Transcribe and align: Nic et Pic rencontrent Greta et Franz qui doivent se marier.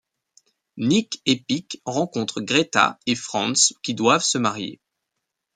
Nic 0.77 1.21
et 1.27 1.35
Pic 1.39 1.79
rencontrent 1.85 2.41
Greta 2.41 2.99
et 3.05 3.13
Franz 3.13 3.75
qui 3.83 3.93
doivent 3.93 4.23
se 4.23 4.39
marier. 4.39 4.81